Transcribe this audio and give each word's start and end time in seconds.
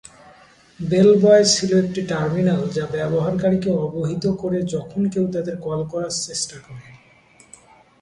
বেলবয় 0.79 1.43
ছিল 1.53 1.71
একটি 1.83 2.01
টার্মিনাল 2.07 2.61
যা 2.75 2.85
ব্যবহারকারীকে 2.91 3.69
অবহিত 3.79 4.25
করে 4.41 4.59
যখন 4.73 5.01
কেউ 5.13 5.25
তাদের 5.35 5.55
কল 5.57 5.79
করার 5.91 6.13
চেষ্টা 6.21 6.57
করে। 6.59 6.87